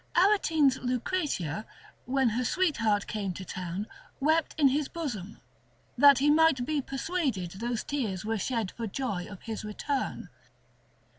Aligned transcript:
Aretine's 0.17 0.79
Lucretia, 0.79 1.63
when 2.05 2.29
her 2.29 2.43
sweetheart 2.43 3.05
came 3.05 3.33
to 3.33 3.45
town, 3.45 3.85
wept 4.19 4.55
in 4.57 4.69
his 4.69 4.87
bosom, 4.87 5.39
that 5.95 6.17
he 6.17 6.31
might 6.31 6.65
be 6.65 6.81
persuaded 6.81 7.51
those 7.51 7.83
tears 7.83 8.25
were 8.25 8.39
shed 8.39 8.71
for 8.71 8.87
joy 8.87 9.27
of 9.29 9.43
his 9.43 9.63
return. 9.63 10.29